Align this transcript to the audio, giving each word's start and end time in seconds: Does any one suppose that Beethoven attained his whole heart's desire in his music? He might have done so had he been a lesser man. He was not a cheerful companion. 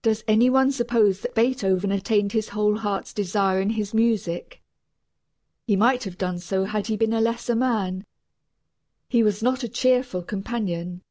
Does 0.00 0.24
any 0.26 0.48
one 0.48 0.72
suppose 0.72 1.20
that 1.20 1.34
Beethoven 1.34 1.92
attained 1.92 2.32
his 2.32 2.48
whole 2.48 2.78
heart's 2.78 3.12
desire 3.12 3.60
in 3.60 3.68
his 3.68 3.92
music? 3.92 4.62
He 5.66 5.76
might 5.76 6.04
have 6.04 6.16
done 6.16 6.38
so 6.38 6.64
had 6.64 6.86
he 6.86 6.96
been 6.96 7.12
a 7.12 7.20
lesser 7.20 7.54
man. 7.54 8.06
He 9.10 9.22
was 9.22 9.42
not 9.42 9.62
a 9.62 9.68
cheerful 9.68 10.22
companion. 10.22 11.02